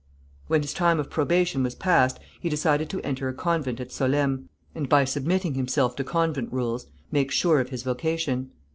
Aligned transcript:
When 0.47 0.63
his 0.63 0.73
time 0.73 0.99
of 0.99 1.11
probation 1.11 1.61
was 1.61 1.75
passed, 1.75 2.19
he 2.39 2.49
decided 2.49 2.89
to 2.89 3.01
enter 3.01 3.29
a 3.29 3.35
convent 3.35 3.79
at 3.79 3.91
Solesmes, 3.91 4.49
and 4.73 4.89
by 4.89 5.05
submitting 5.05 5.53
himself 5.53 5.95
to 5.97 6.03
convent 6.03 6.51
rules, 6.51 6.87
make 7.11 7.29
sure 7.29 7.59
of 7.59 7.69
his 7.69 7.83
vocation. 7.83 8.49